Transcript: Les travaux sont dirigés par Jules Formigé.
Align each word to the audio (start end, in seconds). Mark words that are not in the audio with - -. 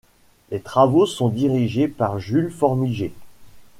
Les 0.49 0.59
travaux 0.59 1.05
sont 1.05 1.29
dirigés 1.29 1.87
par 1.87 2.17
Jules 2.17 2.49
Formigé. 2.51 3.13